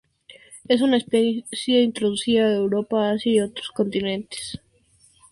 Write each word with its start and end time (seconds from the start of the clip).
Es 0.67 0.81
una 0.81 0.97
especie 0.97 1.83
introducida 1.83 2.47
a 2.47 2.53
Europa, 2.55 3.11
Asia, 3.11 3.33
y 3.33 3.39
otros 3.39 3.69
continentes. 3.69 4.59